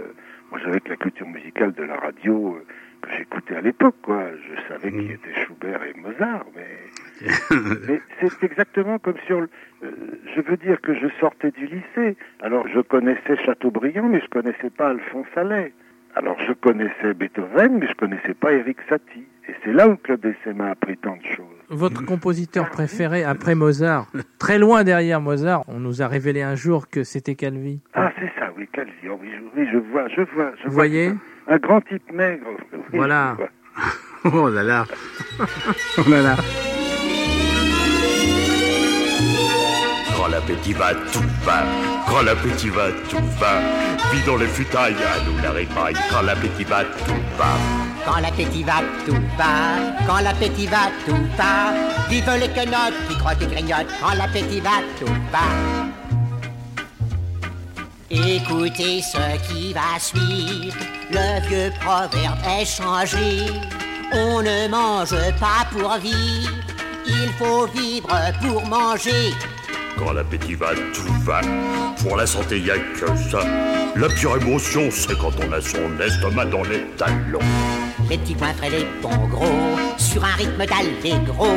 Moi, 0.50 0.60
j'avais 0.62 0.80
que 0.80 0.90
la 0.90 0.96
culture 0.96 1.26
musicale 1.26 1.72
de 1.72 1.82
la 1.82 1.96
radio 1.96 2.56
euh, 2.56 2.64
que 3.02 3.10
j'écoutais 3.16 3.56
à 3.56 3.60
l'époque, 3.60 3.96
quoi. 4.02 4.24
Je 4.30 4.68
savais 4.68 4.90
qui 4.90 5.08
mm. 5.08 5.10
était 5.10 5.34
Schubert 5.44 5.82
et 5.82 5.94
Mozart, 5.98 6.46
mais, 6.56 7.28
mais 7.88 8.00
c'est 8.20 8.44
exactement 8.44 8.98
comme 8.98 9.18
sur. 9.26 9.40
Le... 9.40 9.50
Euh, 9.84 9.90
je 10.34 10.40
veux 10.40 10.56
dire 10.56 10.80
que 10.80 10.94
je 10.94 11.08
sortais 11.20 11.50
du 11.50 11.66
lycée. 11.66 12.16
Alors 12.40 12.66
je 12.68 12.80
connaissais 12.80 13.36
Chateaubriand, 13.44 14.08
mais 14.08 14.20
je 14.20 14.28
connaissais 14.28 14.70
pas 14.70 14.88
Alphonse 14.88 15.26
Allais. 15.36 15.72
Alors 16.14 16.38
je 16.46 16.52
connaissais 16.52 17.14
Beethoven, 17.14 17.78
mais 17.78 17.88
je 17.88 17.94
connaissais 17.94 18.34
pas 18.34 18.52
Eric 18.52 18.78
Satie. 18.88 19.26
Et 19.48 19.54
c'est 19.64 19.72
là 19.72 19.88
où 19.88 19.96
Claude 19.96 20.20
Dessay 20.20 20.52
m'a 20.54 20.70
appris 20.70 20.96
tant 20.96 21.16
de 21.16 21.24
choses. 21.24 21.46
Votre 21.68 22.04
compositeur 22.04 22.70
préféré 22.70 23.24
après 23.24 23.54
Mozart, 23.54 24.06
très 24.38 24.58
loin 24.58 24.84
derrière 24.84 25.20
Mozart, 25.20 25.64
on 25.66 25.80
nous 25.80 26.00
a 26.00 26.06
révélé 26.06 26.42
un 26.42 26.54
jour 26.54 26.88
que 26.88 27.02
c'était 27.02 27.34
Calvi. 27.34 27.80
Ah 27.94 28.12
c'est 28.18 28.30
ça, 28.38 28.52
oui, 28.56 28.68
Calvi. 28.72 28.92
Oh, 29.10 29.18
oui, 29.20 29.30
oui, 29.56 29.66
je 29.72 29.78
vois, 29.78 30.06
je 30.08 30.20
vois. 30.34 30.52
Je 30.62 30.68
Vous 30.68 30.74
voyez 30.74 31.12
un 31.48 31.58
grand 31.58 31.80
type 31.80 32.12
maigre. 32.12 32.46
voilà. 32.92 33.36
oh 34.24 34.48
là 34.48 34.62
là. 34.62 34.84
oh 35.98 36.08
là 36.08 36.22
là. 36.22 36.36
Quand 40.16 40.28
l'appétit 40.28 40.72
va, 40.72 40.94
tout 41.12 41.24
va. 41.44 41.64
Quand 42.08 42.22
l'appétit 42.22 42.68
va, 42.68 42.90
tout 43.10 43.16
va. 43.40 43.60
Vidons 44.12 44.36
les 44.36 44.46
futailles, 44.46 44.94
à 44.94 45.24
nous 45.24 45.42
la 45.42 45.50
répaille. 45.50 45.94
Quand 46.10 46.22
l'appétit 46.22 46.64
va, 46.64 46.84
tout 46.84 47.22
va. 47.36 47.56
Quand 48.04 48.20
l'appétit 48.20 48.62
va, 48.62 48.82
tout 49.04 49.16
va. 49.36 50.06
Quand 50.06 50.20
l'appétit 50.20 50.66
va, 50.66 50.90
tout 51.06 51.16
va. 51.36 51.72
Vive 52.08 52.30
les 52.38 52.48
quenottes 52.48 52.94
qui 53.08 53.16
crottent 53.18 53.42
et 53.42 53.46
grignotent. 53.46 53.88
Quand 54.00 54.14
l'appétit 54.14 54.60
va, 54.60 54.80
tout 55.00 55.12
va. 55.32 55.81
Écoutez 58.14 59.00
ce 59.00 59.38
qui 59.48 59.72
va 59.72 59.98
suivre. 59.98 60.76
Le 61.10 61.48
vieux 61.48 61.72
proverbe 61.80 62.38
est 62.46 62.66
changé. 62.66 63.46
On 64.12 64.42
ne 64.42 64.68
mange 64.68 65.16
pas 65.40 65.66
pour 65.72 65.96
vivre. 65.96 66.52
Il 67.06 67.30
faut 67.38 67.66
vivre 67.68 68.14
pour 68.42 68.66
manger. 68.66 69.32
Quand 69.98 70.12
l'appétit 70.12 70.54
va, 70.54 70.74
tout 70.92 71.12
va. 71.24 71.40
Pour 72.02 72.18
la 72.18 72.26
santé, 72.26 72.60
y 72.60 72.70
a 72.70 72.76
que 72.76 73.06
ça. 73.30 73.40
La 73.96 74.08
pire 74.08 74.36
émotion, 74.36 74.90
c'est 74.90 75.16
quand 75.18 75.32
on 75.42 75.50
a 75.50 75.62
son 75.62 75.98
estomac 75.98 76.46
dans 76.46 76.64
les 76.64 76.84
talons. 76.98 77.38
Les 78.10 78.18
petits 78.18 78.34
points 78.34 78.52
frais, 78.52 78.68
les 78.68 78.86
bons 79.00 79.26
gros, 79.28 79.78
sur 79.96 80.22
un 80.22 80.34
rythme 80.36 80.66
d'allegro. 80.66 81.48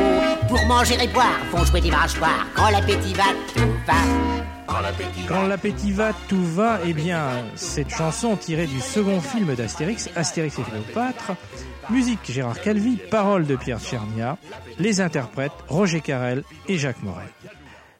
Pour 0.48 0.64
manger 0.64 0.96
et 1.02 1.08
boire, 1.08 1.38
font 1.50 1.66
jouer 1.66 1.82
des 1.82 1.90
mâchoires. 1.90 2.46
Quand 2.54 2.70
l'appétit 2.70 3.12
va, 3.12 3.24
tout 3.54 3.74
va. 3.86 4.25
Quand 5.28 5.46
l'appétit 5.46 5.92
va, 5.92 6.12
tout 6.28 6.44
va. 6.44 6.80
Eh 6.86 6.92
bien, 6.92 7.44
cette 7.54 7.90
chanson 7.90 8.36
tirée 8.36 8.66
du 8.66 8.80
second 8.80 9.20
film 9.20 9.54
d'Astérix, 9.54 10.10
Astérix 10.14 10.58
et 10.58 10.62
Cléopâtre, 10.62 11.32
musique 11.90 12.18
Gérard 12.28 12.60
Calvi, 12.60 12.96
paroles 13.10 13.46
de 13.46 13.56
Pierre 13.56 13.80
Tchernia, 13.80 14.36
les 14.78 15.00
interprètes 15.00 15.52
Roger 15.68 16.00
Carrel 16.00 16.42
et 16.68 16.76
Jacques 16.76 17.02
Morel. 17.02 17.28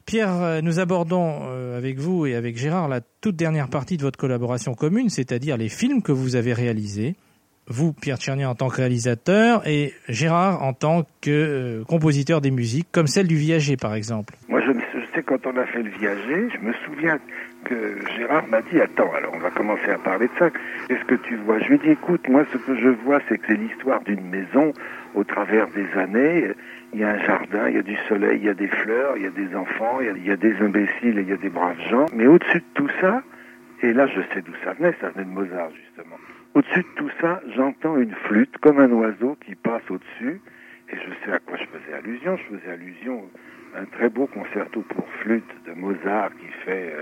Pierre, 0.05 0.41
euh, 0.41 0.61
nous 0.61 0.79
abordons 0.79 1.41
euh, 1.47 1.77
avec 1.77 1.97
vous 1.99 2.25
et 2.25 2.35
avec 2.35 2.57
Gérard 2.57 2.87
la 2.87 3.01
toute 3.01 3.35
dernière 3.35 3.69
partie 3.69 3.97
de 3.97 4.03
votre 4.03 4.17
collaboration 4.17 4.73
commune, 4.73 5.09
c'est-à-dire 5.09 5.57
les 5.57 5.69
films 5.69 6.01
que 6.01 6.11
vous 6.11 6.35
avez 6.35 6.53
réalisés. 6.53 7.15
Vous, 7.69 7.91
Pierre 7.91 8.17
Tchernia, 8.17 8.49
en 8.49 8.55
tant 8.55 8.69
que 8.69 8.77
réalisateur 8.77 9.67
et 9.67 9.93
Gérard 10.07 10.63
en 10.63 10.71
tant 10.71 11.03
que 11.19 11.29
euh, 11.29 11.83
compositeur 11.83 12.39
des 12.39 12.51
musiques, 12.51 12.87
comme 12.93 13.07
celle 13.07 13.27
du 13.27 13.35
Viager, 13.35 13.75
par 13.75 13.95
exemple. 13.95 14.37
Moi, 14.47 14.61
je, 14.61 14.71
me, 14.71 14.81
quand 15.23 15.45
on 15.45 15.55
a 15.57 15.65
fait 15.65 15.83
le 15.83 15.89
viager, 15.89 16.49
je 16.53 16.59
me 16.59 16.73
souviens 16.85 17.19
que 17.65 17.97
Gérard 18.15 18.47
m'a 18.47 18.61
dit 18.61 18.79
Attends, 18.79 19.11
alors 19.13 19.33
on 19.33 19.39
va 19.39 19.49
commencer 19.51 19.89
à 19.89 19.97
parler 19.97 20.27
de 20.27 20.31
ça. 20.39 20.49
Qu'est-ce 20.87 21.05
que 21.05 21.15
tu 21.15 21.35
vois? 21.37 21.59
Je 21.59 21.67
lui 21.67 21.75
ai 21.75 21.77
dit 21.79 21.89
Écoute, 21.91 22.27
moi, 22.29 22.45
ce 22.51 22.57
que 22.57 22.75
je 22.75 22.89
vois, 22.89 23.19
c'est 23.27 23.37
que 23.37 23.47
c'est 23.47 23.55
l'histoire 23.57 24.01
d'une 24.01 24.29
maison 24.29 24.73
au 25.15 25.23
travers 25.23 25.67
des 25.69 25.87
années. 25.97 26.51
Il 26.93 26.99
y 26.99 27.03
a 27.03 27.09
un 27.09 27.19
jardin, 27.19 27.67
il 27.69 27.75
y 27.75 27.79
a 27.79 27.83
du 27.83 27.97
soleil, 28.07 28.39
il 28.39 28.45
y 28.45 28.49
a 28.49 28.53
des 28.53 28.67
fleurs, 28.67 29.17
il 29.17 29.23
y 29.23 29.27
a 29.27 29.31
des 29.31 29.55
enfants, 29.55 29.99
il 29.99 30.07
y 30.07 30.09
a, 30.09 30.13
il 30.13 30.27
y 30.27 30.31
a 30.31 30.37
des 30.37 30.55
imbéciles 30.61 31.19
et 31.19 31.21
il 31.21 31.29
y 31.29 31.33
a 31.33 31.37
des 31.37 31.49
braves 31.49 31.81
gens. 31.89 32.05
Mais 32.13 32.27
au-dessus 32.27 32.59
de 32.59 32.73
tout 32.73 32.89
ça, 33.01 33.23
et 33.81 33.93
là, 33.93 34.07
je 34.07 34.21
sais 34.33 34.41
d'où 34.41 34.53
ça 34.63 34.73
venait, 34.73 34.93
ça 34.99 35.09
venait 35.09 35.25
de 35.25 35.29
Mozart, 35.29 35.69
justement. 35.71 36.17
Au-dessus 36.53 36.79
de 36.79 36.95
tout 36.95 37.09
ça, 37.21 37.41
j'entends 37.55 37.97
une 37.97 38.13
flûte 38.13 38.57
comme 38.59 38.79
un 38.79 38.91
oiseau 38.91 39.37
qui 39.45 39.55
passe 39.55 39.83
au-dessus, 39.89 40.41
et 40.89 40.95
je 40.95 41.25
sais 41.25 41.31
à 41.31 41.39
quoi 41.39 41.57
je 41.57 41.65
faisais 41.65 41.95
allusion. 41.95 42.37
Je 42.37 42.55
faisais 42.55 42.71
allusion 42.71 43.23
un 43.75 43.85
très 43.85 44.09
beau 44.09 44.27
concerto 44.27 44.81
pour 44.81 45.07
flûte 45.21 45.49
de 45.65 45.73
Mozart 45.73 46.31
qui 46.39 46.47
fait 46.65 46.93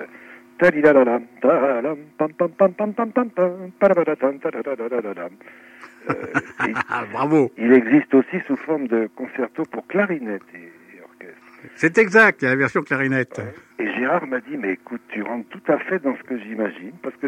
Bravo. 7.12 7.52
Il 7.58 7.74
existe 7.74 8.14
aussi 8.14 8.40
sous 8.48 8.56
forme 8.58 8.88
de 8.88 9.10
concerto 9.16 9.64
pour 9.72 9.86
clarinette 9.88 10.44
et, 10.54 11.02
orchestre. 11.02 11.42
C'est 11.76 11.98
exact, 11.98 12.42
il 12.42 12.46
y 12.46 12.48
a 12.48 12.52
la 12.52 12.58
version 12.58 12.82
clarinette. 12.82 13.42
Et 13.80 13.92
Gérard 13.94 14.28
m'a 14.28 14.40
dit, 14.40 14.56
mais 14.58 14.74
écoute, 14.74 15.02
tu 15.10 15.24
rentres 15.24 15.50
tout 15.50 15.72
à 15.72 15.78
fait 15.80 16.00
dans 16.00 16.16
ce 16.16 16.24
que 16.24 16.38
j'imagine, 16.40 16.94
parce 17.02 17.16
que 17.18 17.28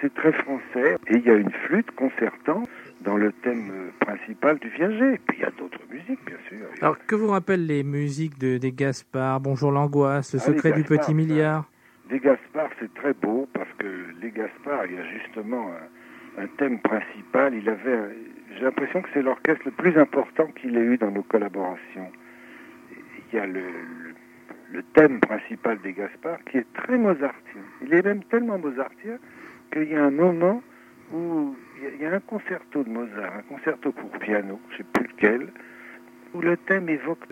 c'est 0.00 0.14
très 0.14 0.32
français. 0.32 0.96
Et 1.06 1.16
il 1.16 1.22
y 1.22 1.30
a 1.30 1.34
une 1.34 1.52
flûte 1.66 1.90
concertant 1.92 2.64
dans 3.00 3.16
le 3.16 3.32
thème 3.32 3.70
euh, 3.72 4.04
principal 4.04 4.58
du 4.58 4.68
viager. 4.68 5.14
Et 5.14 5.18
puis 5.18 5.38
il 5.38 5.42
y 5.42 5.44
a 5.44 5.52
d'autres 5.58 5.80
alors, 6.82 6.98
que 7.06 7.14
vous 7.14 7.28
rappellent 7.28 7.66
les 7.66 7.82
musiques 7.82 8.38
de, 8.38 8.58
des 8.58 8.72
Gaspard, 8.72 9.40
Bonjour 9.40 9.70
l'angoisse, 9.72 10.34
Le 10.34 10.40
Ah, 10.40 10.44
secret 10.46 10.72
du 10.72 10.84
petit 10.84 11.14
milliard 11.14 11.68
Les 12.10 12.20
Gaspard, 12.20 12.68
c'est 12.78 12.92
très 12.94 13.14
beau, 13.14 13.48
parce 13.52 13.68
que 13.78 13.86
les 14.20 14.30
Gaspard, 14.30 14.86
il 14.86 14.94
y 14.94 14.98
a 14.98 15.04
justement 15.18 15.70
un, 16.38 16.42
un 16.44 16.46
thème 16.58 16.78
principal. 16.80 17.54
Il 17.54 17.68
avait, 17.68 18.16
j'ai 18.56 18.64
l'impression 18.64 19.00
que 19.02 19.08
c'est 19.14 19.22
l'orchestre 19.22 19.62
le 19.64 19.70
plus 19.72 19.96
important 19.98 20.46
qu'il 20.60 20.76
ait 20.76 20.84
eu 20.84 20.98
dans 20.98 21.10
nos 21.10 21.22
collaborations. 21.22 22.10
Il 23.32 23.36
y 23.36 23.40
a 23.40 23.46
le, 23.46 23.54
le, 23.54 24.14
le 24.72 24.82
thème 24.94 25.18
principal 25.20 25.78
des 25.80 25.94
Gaspard 25.94 26.38
qui 26.50 26.58
est 26.58 26.72
très 26.74 26.98
mozartien. 26.98 27.62
Il 27.82 27.94
est 27.94 28.02
même 28.04 28.22
tellement 28.24 28.58
mozartien 28.58 29.18
qu'il 29.72 29.90
y 29.90 29.94
a 29.96 30.04
un 30.04 30.10
moment 30.10 30.62
où 31.12 31.56
il 31.78 31.84
y 31.84 31.86
a- 31.86 31.90
il 31.94 32.00
y, 32.02 32.04
a 32.06 32.12
un 32.14 32.20
concerto 32.20 32.82
de 32.84 32.88
Mozart, 32.90 33.32
un 33.38 33.42
concerto 33.54 33.92
pour 33.92 34.10
piano, 34.18 34.60
je 34.70 34.74
ne 34.74 34.78
sais 34.78 34.84
plus 34.92 35.06
lequel, 35.06 35.52
où 36.34 36.40
le 36.40 36.56
thème 36.56 36.88
évoque 36.88 37.24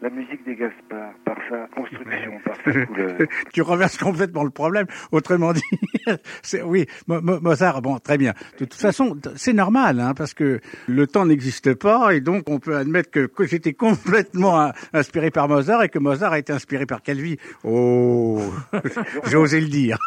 la 0.00 0.10
musique 0.10 0.44
des 0.44 0.56
Gaspard 0.56 1.12
par 1.24 1.36
sa 1.48 1.68
construction, 1.76 2.32
par 2.44 2.56
sa 2.64 2.86
couleur. 2.86 3.18
tu 3.52 3.62
renverses 3.62 3.96
complètement 3.96 4.42
le 4.42 4.50
problème. 4.50 4.86
Autrement 5.12 5.52
dit, 5.52 5.62
c'est, 6.42 6.60
oui, 6.60 6.86
Mo- 7.06 7.20
Mo- 7.20 7.38
Mozart, 7.40 7.82
bon, 7.82 7.98
très 8.00 8.18
bien. 8.18 8.32
De 8.58 8.64
toute 8.64 8.74
façon, 8.74 9.16
c'est 9.36 9.52
normal, 9.52 10.00
hein, 10.00 10.12
parce 10.16 10.34
que 10.34 10.58
le 10.88 11.06
temps 11.06 11.24
n'existe 11.24 11.74
pas, 11.74 12.14
et 12.16 12.20
donc 12.20 12.50
on 12.50 12.58
peut 12.58 12.74
admettre 12.76 13.12
que, 13.12 13.26
que 13.26 13.44
j'étais 13.46 13.74
complètement 13.74 14.72
inspiré 14.92 15.30
par 15.30 15.48
Mozart 15.48 15.84
et 15.84 15.88
que 15.88 16.00
Mozart 16.00 16.32
a 16.32 16.40
été 16.40 16.52
inspiré 16.52 16.84
par 16.84 17.00
Calvi. 17.02 17.36
Oh, 17.62 18.42
j'ai 19.26 19.36
osé 19.36 19.60
le 19.60 19.68
dire. 19.68 19.98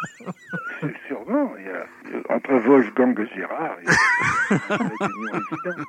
Sûrement, 1.08 1.54
il 1.58 1.64
y 1.64 1.68
a, 1.70 2.34
entre 2.34 2.52
Wolfgang 2.66 3.18
et 3.18 3.34
Gérard, 3.34 3.76
il 3.82 3.88
y 3.88 4.54
a 4.54 4.76
une 4.76 4.90
union 4.90 5.40
évidente. 5.64 5.86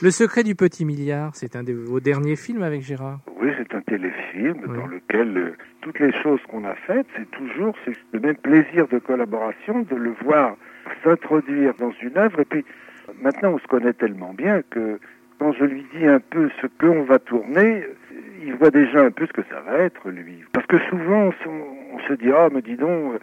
Le 0.00 0.10
secret 0.12 0.44
du 0.44 0.54
petit 0.54 0.84
milliard, 0.84 1.34
c'est 1.34 1.56
un 1.56 1.64
de 1.64 1.72
vos 1.72 1.98
derniers 1.98 2.36
films 2.36 2.62
avec 2.62 2.82
Gérard. 2.82 3.18
Oui, 3.40 3.50
c'est 3.58 3.74
un 3.74 3.80
téléfilm 3.80 4.54
Oui. 4.68 4.76
dans 4.76 4.86
lequel 4.86 5.36
euh, 5.36 5.56
toutes 5.80 5.98
les 5.98 6.12
choses 6.22 6.40
qu'on 6.48 6.64
a 6.64 6.74
faites, 6.86 7.06
c'est 7.16 7.28
toujours 7.32 7.74
le 8.12 8.20
même 8.20 8.36
plaisir 8.36 8.86
de 8.86 8.98
collaboration, 9.00 9.80
de 9.90 9.96
le 9.96 10.12
voir 10.22 10.56
s'introduire 11.02 11.74
dans 11.80 11.90
une 12.00 12.16
œuvre. 12.16 12.38
Et 12.40 12.44
puis, 12.44 12.64
maintenant, 13.20 13.54
on 13.54 13.58
se 13.58 13.66
connaît 13.66 13.92
tellement 13.92 14.32
bien 14.34 14.62
que 14.70 15.00
quand 15.40 15.52
je 15.54 15.64
lui 15.64 15.84
dis 15.92 16.06
un 16.06 16.20
peu 16.20 16.48
ce 16.62 16.68
qu'on 16.80 17.02
va 17.02 17.18
tourner, 17.18 17.82
il 18.44 18.54
voit 18.54 18.70
déjà 18.70 19.00
un 19.04 19.10
peu 19.10 19.26
ce 19.26 19.32
que 19.32 19.42
ça 19.50 19.60
va 19.62 19.78
être, 19.78 20.08
lui. 20.10 20.44
Parce 20.52 20.66
que 20.66 20.78
souvent, 20.90 21.30
on 21.46 21.98
se, 22.06 22.12
dit, 22.14 22.30
ah, 22.32 22.48
mais 22.52 22.62
dis 22.62 22.76
donc, 22.76 23.14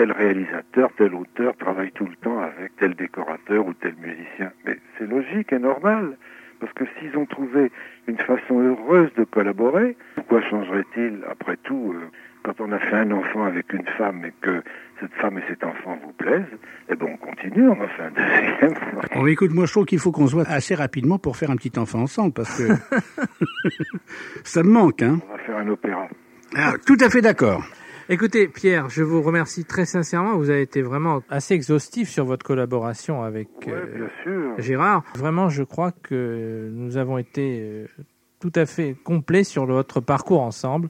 tel 0.00 0.12
réalisateur, 0.12 0.88
tel 0.96 1.14
auteur 1.14 1.54
travaille 1.58 1.92
tout 1.92 2.06
le 2.06 2.16
temps 2.22 2.40
avec 2.40 2.74
tel 2.78 2.94
décorateur 2.94 3.66
ou 3.66 3.74
tel 3.74 3.94
musicien. 3.96 4.50
Mais 4.64 4.78
c'est 4.96 5.06
logique 5.06 5.52
et 5.52 5.58
normal. 5.58 6.16
Parce 6.58 6.72
que 6.72 6.84
s'ils 6.98 7.18
ont 7.18 7.26
trouvé 7.26 7.70
une 8.06 8.16
façon 8.16 8.60
heureuse 8.60 9.12
de 9.18 9.24
collaborer, 9.24 9.98
pourquoi 10.14 10.40
changerait-il 10.48 11.18
après 11.30 11.58
tout 11.64 11.94
euh, 11.94 12.06
quand 12.44 12.62
on 12.62 12.72
a 12.72 12.78
fait 12.78 12.96
un 12.96 13.10
enfant 13.10 13.44
avec 13.44 13.70
une 13.74 13.86
femme 13.98 14.24
et 14.24 14.32
que 14.40 14.62
cette 15.00 15.12
femme 15.20 15.36
et 15.36 15.42
cet 15.48 15.64
enfant 15.64 15.98
vous 16.02 16.12
plaisent 16.12 16.56
Eh 16.88 16.96
ben 16.96 17.06
on 17.12 17.16
continue, 17.18 17.68
on 17.68 17.72
en 17.72 17.88
fait 17.88 18.02
un 18.02 18.10
deuxième. 18.10 18.74
Oh, 19.16 19.26
écoute, 19.26 19.52
moi 19.52 19.66
je 19.66 19.72
trouve 19.72 19.84
qu'il 19.84 19.98
faut 19.98 20.12
qu'on 20.12 20.28
se 20.28 20.34
voit 20.34 20.48
assez 20.48 20.74
rapidement 20.74 21.18
pour 21.18 21.36
faire 21.36 21.50
un 21.50 21.56
petit 21.56 21.78
enfant 21.78 22.00
ensemble, 22.00 22.32
parce 22.32 22.56
que 22.56 22.72
ça 24.44 24.62
me 24.62 24.70
manque, 24.70 25.02
hein. 25.02 25.18
On 25.28 25.32
va 25.32 25.38
faire 25.40 25.56
un 25.58 25.68
opéra. 25.68 26.08
Ah, 26.56 26.72
tout 26.86 26.96
à 27.00 27.10
fait 27.10 27.20
d'accord. 27.20 27.62
Écoutez, 28.12 28.48
Pierre, 28.48 28.88
je 28.90 29.04
vous 29.04 29.22
remercie 29.22 29.64
très 29.64 29.84
sincèrement. 29.84 30.36
Vous 30.36 30.50
avez 30.50 30.62
été 30.62 30.82
vraiment 30.82 31.22
assez 31.30 31.54
exhaustif 31.54 32.08
sur 32.08 32.24
votre 32.24 32.44
collaboration 32.44 33.22
avec 33.22 33.48
Ouais, 33.68 33.72
euh, 33.72 33.86
bien 33.94 34.08
sûr. 34.24 34.54
Gérard. 34.58 35.04
Vraiment, 35.14 35.48
je 35.48 35.62
crois 35.62 35.92
que 35.92 36.70
nous 36.72 36.96
avons 36.96 37.18
été 37.18 37.60
euh, 37.62 37.86
tout 38.40 38.50
à 38.56 38.66
fait 38.66 38.96
complets 39.04 39.44
sur 39.44 39.64
votre 39.64 40.00
parcours 40.00 40.40
ensemble. 40.40 40.88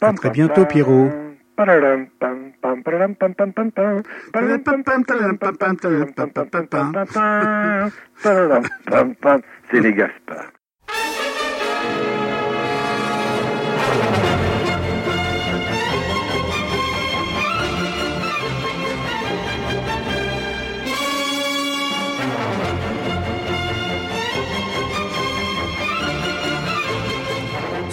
À 0.00 0.12
très 0.12 0.30
bientôt, 0.30 0.66
Pierrot. 0.66 1.10
Pararam, 1.54 2.08
pam, 2.18 2.50
pam, 2.60 2.82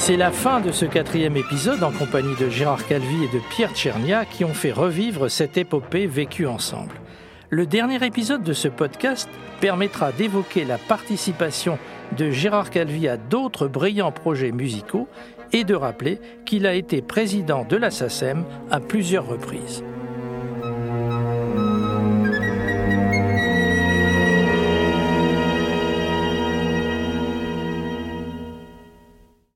C'est 0.07 0.17
la 0.17 0.29
fin 0.29 0.61
de 0.61 0.71
ce 0.71 0.85
quatrième 0.85 1.35
épisode 1.35 1.81
en 1.81 1.91
compagnie 1.91 2.35
de 2.39 2.47
Gérard 2.47 2.85
Calvi 2.85 3.23
et 3.23 3.35
de 3.35 3.41
Pierre 3.49 3.73
Tchernia 3.73 4.23
qui 4.23 4.45
ont 4.45 4.53
fait 4.53 4.71
revivre 4.71 5.31
cette 5.31 5.57
épopée 5.57 6.05
vécue 6.05 6.45
ensemble. 6.45 6.93
Le 7.49 7.65
dernier 7.65 8.05
épisode 8.05 8.43
de 8.43 8.53
ce 8.53 8.67
podcast 8.67 9.27
permettra 9.61 10.11
d'évoquer 10.11 10.63
la 10.63 10.77
participation 10.77 11.79
de 12.15 12.29
Gérard 12.29 12.69
Calvi 12.69 13.07
à 13.07 13.17
d'autres 13.17 13.67
brillants 13.67 14.11
projets 14.11 14.51
musicaux 14.51 15.07
et 15.51 15.63
de 15.63 15.73
rappeler 15.73 16.21
qu'il 16.45 16.67
a 16.67 16.75
été 16.75 17.01
président 17.01 17.65
de 17.65 17.75
la 17.75 17.89
SACEM 17.89 18.45
à 18.69 18.79
plusieurs 18.79 19.25
reprises. 19.25 19.83